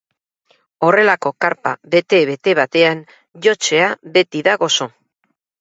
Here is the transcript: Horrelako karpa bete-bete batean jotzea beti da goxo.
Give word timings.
Horrelako 0.87 1.31
karpa 1.45 1.73
bete-bete 1.95 2.55
batean 2.63 3.05
jotzea 3.47 3.93
beti 4.17 4.43
da 4.49 4.57
goxo. 4.65 4.93